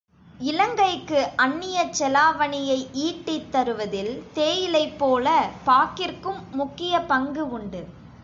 [0.39, 5.27] இலங்கைக்கு அன்னியச் செலாவணியை ஈட்டித் தருவதில் தேயிலைப்போல,
[5.65, 7.83] பாக்கிற்கும் முக்கிய பங்கு உண்டு.